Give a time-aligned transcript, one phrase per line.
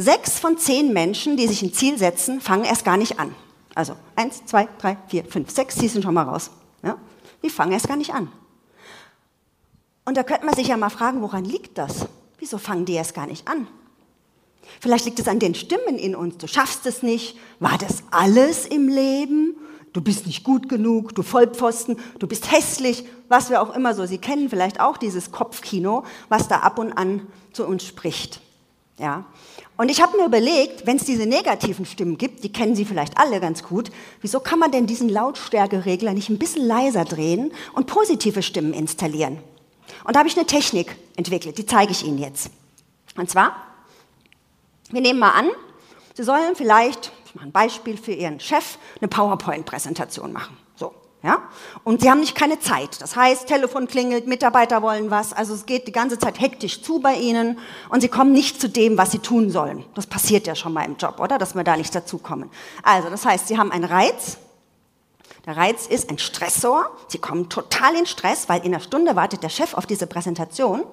[0.00, 3.34] Sechs von zehn Menschen, die sich ein Ziel setzen, fangen erst gar nicht an.
[3.74, 6.52] Also eins, zwei, drei, vier, fünf, sechs, die sind schon mal raus.
[6.84, 6.98] Ja?
[7.42, 8.30] Die fangen erst gar nicht an.
[10.04, 12.06] Und da könnte man sich ja mal fragen, woran liegt das?
[12.38, 13.66] Wieso fangen die erst gar nicht an?
[14.78, 16.36] Vielleicht liegt es an den Stimmen in uns.
[16.36, 17.36] Du schaffst es nicht.
[17.58, 19.56] War das alles im Leben?
[19.92, 24.06] Du bist nicht gut genug, du Vollpfosten, du bist hässlich, was wir auch immer so.
[24.06, 28.40] Sie kennen vielleicht auch dieses Kopfkino, was da ab und an zu uns spricht.
[28.98, 29.24] Ja.
[29.76, 33.16] Und ich habe mir überlegt, wenn es diese negativen Stimmen gibt, die kennen Sie vielleicht
[33.16, 37.86] alle ganz gut, wieso kann man denn diesen Lautstärkeregler nicht ein bisschen leiser drehen und
[37.86, 39.38] positive Stimmen installieren?
[40.04, 42.50] Und da habe ich eine Technik entwickelt, die zeige ich Ihnen jetzt.
[43.16, 43.56] Und zwar,
[44.90, 45.48] wir nehmen mal an,
[46.14, 50.56] Sie sollen vielleicht, ich mache ein Beispiel für Ihren Chef, eine PowerPoint-Präsentation machen.
[51.22, 51.42] Ja?
[51.82, 53.00] Und sie haben nicht keine Zeit.
[53.00, 55.32] Das heißt, Telefon klingelt, Mitarbeiter wollen was.
[55.32, 58.68] Also es geht die ganze Zeit hektisch zu bei ihnen und sie kommen nicht zu
[58.68, 59.84] dem, was sie tun sollen.
[59.94, 61.38] Das passiert ja schon mal im Job, oder?
[61.38, 62.50] Dass wir da nicht dazukommen.
[62.82, 64.38] Also das heißt, sie haben einen Reiz.
[65.44, 66.86] Der Reiz ist ein Stressor.
[67.08, 70.84] Sie kommen total in Stress, weil in einer Stunde wartet der Chef auf diese Präsentation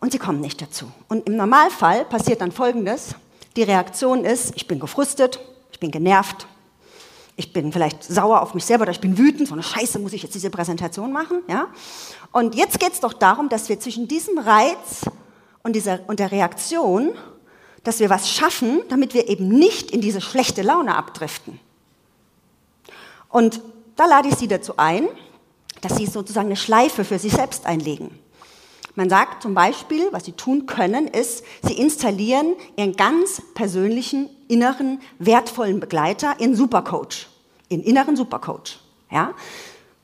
[0.00, 0.92] und sie kommen nicht dazu.
[1.08, 3.16] Und im Normalfall passiert dann Folgendes.
[3.56, 5.40] Die Reaktion ist, ich bin gefrustet,
[5.72, 6.46] ich bin genervt,
[7.36, 10.14] ich bin vielleicht sauer auf mich selber oder ich bin wütend, so eine Scheiße muss
[10.14, 11.42] ich jetzt diese Präsentation machen.
[11.48, 11.68] Ja?
[12.32, 15.02] Und jetzt geht es doch darum, dass wir zwischen diesem Reiz
[15.62, 17.12] und, dieser, und der Reaktion,
[17.84, 21.60] dass wir was schaffen, damit wir eben nicht in diese schlechte Laune abdriften.
[23.28, 23.60] Und
[23.96, 25.06] da lade ich Sie dazu ein,
[25.82, 28.18] dass Sie sozusagen eine Schleife für sich selbst einlegen.
[28.94, 35.00] Man sagt zum Beispiel, was Sie tun können, ist, Sie installieren Ihren ganz persönlichen, inneren,
[35.18, 37.28] wertvollen Begleiter in Supercoach,
[37.68, 38.78] in inneren Supercoach.
[39.10, 39.34] Ja?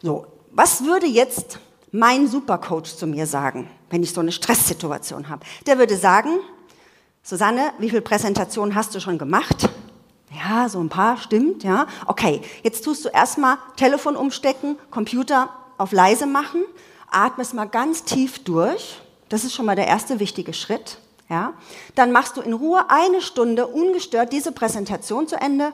[0.03, 1.59] So, was würde jetzt
[1.91, 5.45] mein Supercoach zu mir sagen, wenn ich so eine Stresssituation habe?
[5.67, 6.39] Der würde sagen,
[7.23, 9.69] Susanne, wie viele Präsentationen hast du schon gemacht?
[10.35, 11.87] Ja, so ein paar, stimmt, ja.
[12.07, 16.65] Okay, jetzt tust du erstmal Telefon umstecken, Computer auf leise machen,
[17.11, 19.01] atmest mal ganz tief durch.
[19.29, 20.99] Das ist schon mal der erste wichtige Schritt.
[21.29, 21.55] Ja?
[21.95, 25.73] Dann machst du in Ruhe eine Stunde ungestört diese Präsentation zu Ende.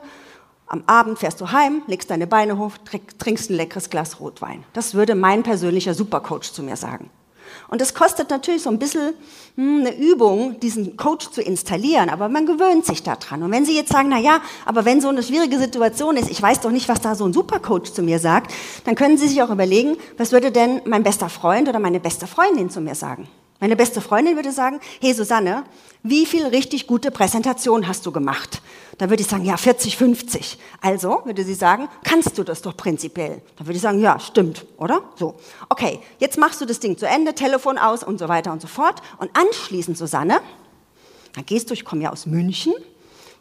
[0.71, 2.73] Am Abend fährst du heim, legst deine Beine hoch,
[3.17, 4.63] trinkst ein leckeres Glas Rotwein.
[4.73, 7.09] Das würde mein persönlicher Supercoach zu mir sagen.
[7.69, 9.15] Und es kostet natürlich so ein bisschen
[9.55, 13.41] hm, eine Übung, diesen Coach zu installieren, aber man gewöhnt sich daran.
[13.41, 16.39] Und wenn Sie jetzt sagen, na ja, aber wenn so eine schwierige Situation ist, ich
[16.39, 18.53] weiß doch nicht, was da so ein Supercoach zu mir sagt,
[18.85, 22.27] dann können Sie sich auch überlegen, was würde denn mein bester Freund oder meine beste
[22.27, 23.27] Freundin zu mir sagen?
[23.59, 25.63] Meine beste Freundin würde sagen, hey Susanne,
[26.01, 28.61] wie viel richtig gute Präsentation hast du gemacht?
[28.97, 30.57] Da würde ich sagen, ja, 40, 50.
[30.81, 33.41] Also, würde sie sagen, kannst du das doch prinzipiell.
[33.57, 35.03] Da würde ich sagen, ja, stimmt, oder?
[35.15, 35.35] So.
[35.69, 38.67] Okay, jetzt machst du das Ding zu Ende, Telefon aus und so weiter und so
[38.67, 39.01] fort.
[39.17, 40.41] Und anschließend, Susanne,
[41.33, 42.73] dann gehst du, ich komme ja aus München,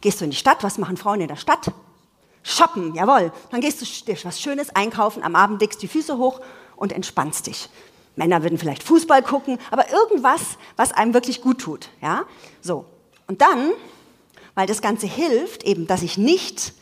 [0.00, 1.72] gehst du in die Stadt, was machen Frauen in der Stadt?
[2.42, 3.32] Shoppen, jawohl.
[3.50, 6.40] Dann gehst du dir was Schönes einkaufen, am Abend legst die Füße hoch
[6.76, 7.68] und entspannst dich.
[8.16, 10.40] Männer würden vielleicht Fußball gucken, aber irgendwas,
[10.76, 11.88] was einem wirklich gut tut.
[12.02, 12.24] Ja?
[12.60, 12.84] So.
[13.26, 13.70] Und dann,
[14.58, 16.72] weil das Ganze hilft, eben, dass ich nicht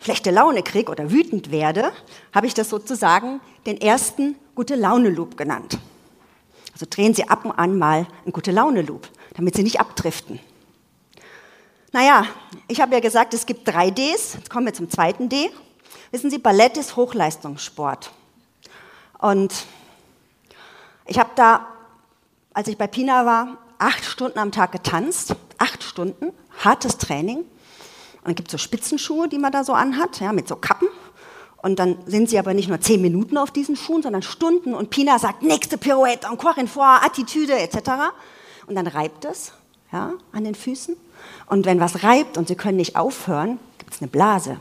[0.00, 1.92] schlechte Laune kriege oder wütend werde,
[2.34, 5.78] habe ich das sozusagen den ersten gute Laune Loop genannt.
[6.72, 10.40] Also drehen Sie ab und an mal einen gute Laune Loop, damit Sie nicht abdriften.
[11.92, 12.26] Naja,
[12.66, 14.34] ich habe ja gesagt, es gibt drei Ds.
[14.34, 15.48] Jetzt kommen wir zum zweiten D.
[16.10, 18.10] Wissen Sie, Ballett ist Hochleistungssport.
[19.20, 19.54] Und
[21.06, 21.68] ich habe da,
[22.52, 25.36] als ich bei Pina war, acht Stunden am Tag getanzt.
[25.92, 26.32] Stunden,
[26.64, 27.38] hartes Training.
[27.38, 27.46] Und
[28.24, 30.88] dann gibt es so Spitzenschuhe, die man da so anhat, ja, mit so Kappen.
[31.58, 34.74] Und dann sind sie aber nicht nur zehn Minuten auf diesen Schuhen, sondern Stunden.
[34.74, 37.76] Und Pina sagt, nächste Pirouette, encore une fois, Attitüde etc.
[38.66, 39.52] Und dann reibt es
[39.92, 40.96] ja, an den Füßen.
[41.46, 44.60] Und wenn was reibt und sie können nicht aufhören, gibt es eine Blase.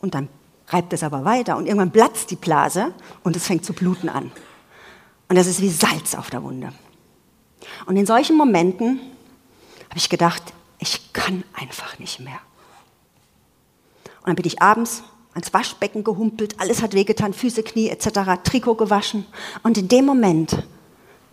[0.00, 0.28] Und dann
[0.68, 1.56] reibt es aber weiter.
[1.56, 2.94] Und irgendwann platzt die Blase
[3.24, 4.30] und es fängt zu bluten an.
[5.28, 6.72] Und das ist wie Salz auf der Wunde.
[7.86, 9.00] Und in solchen Momenten
[9.90, 10.42] habe ich gedacht,
[10.78, 12.38] ich kann einfach nicht mehr.
[14.20, 15.02] Und dann bin ich abends
[15.34, 19.26] ans Waschbecken gehumpelt, alles hat wehgetan, Füße, Knie etc., Trikot gewaschen.
[19.62, 20.64] Und in dem Moment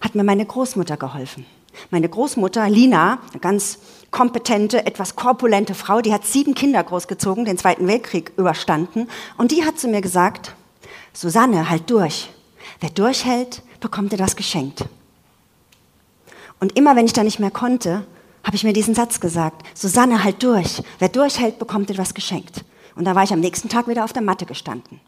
[0.01, 1.45] hat mir meine Großmutter geholfen.
[1.92, 7.57] Meine Großmutter Lina, eine ganz kompetente, etwas korpulente Frau, die hat sieben Kinder großgezogen, den
[7.57, 9.07] Zweiten Weltkrieg überstanden.
[9.38, 10.56] Und die hat zu mir gesagt,
[11.13, 12.30] Susanne, halt durch.
[12.80, 14.86] Wer durchhält, bekommt etwas geschenkt.
[16.59, 18.06] Und immer wenn ich da nicht mehr konnte,
[18.48, 20.82] habe ich mir diesen Satz gesagt, Susanne, halt durch.
[21.00, 22.64] Wer durchhält, bekommt etwas geschenkt.
[22.96, 25.02] Und da war ich am nächsten Tag wieder auf der Matte gestanden.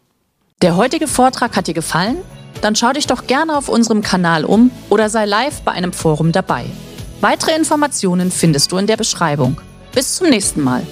[0.60, 2.18] Der heutige Vortrag hat dir gefallen?
[2.60, 6.32] Dann schau dich doch gerne auf unserem Kanal um oder sei live bei einem Forum
[6.32, 6.66] dabei.
[7.22, 9.58] Weitere Informationen findest du in der Beschreibung.
[9.94, 10.86] Bis zum nächsten Mal.